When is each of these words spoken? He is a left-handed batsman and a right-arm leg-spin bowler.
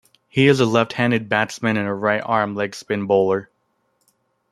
He 0.27 0.47
is 0.47 0.59
a 0.59 0.65
left-handed 0.65 1.29
batsman 1.29 1.77
and 1.77 1.87
a 1.87 1.93
right-arm 1.93 2.55
leg-spin 2.55 3.05
bowler. 3.05 3.51